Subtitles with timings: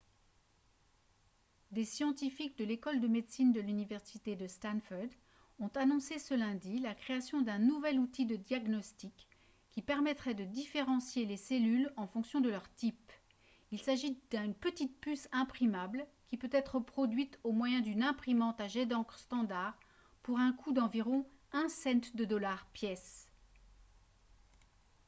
[1.69, 5.11] des scientifiques de l'école de médecine de l'université de stanford
[5.59, 9.27] ont annoncé ce lundi la création d'un nouvel outil de diagnostic
[9.69, 13.11] qui permettrait de différencier les cellules en fonction de leur type
[13.69, 18.67] il s'agit d'une petit puce imprimable qui peut être produite au moyen d'une imprimante à
[18.67, 19.77] jet d'encre standard
[20.23, 23.27] pour un coût d'environ un cent de dollar pièce